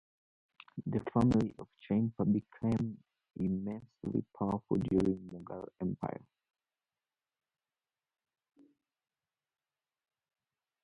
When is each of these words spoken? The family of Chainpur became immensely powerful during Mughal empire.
The 0.87 0.99
family 1.13 1.53
of 1.59 1.67
Chainpur 1.87 2.25
became 2.33 2.97
immensely 3.35 4.25
powerful 4.35 4.77
during 4.77 5.29
Mughal 5.29 5.67
empire. 5.79 6.25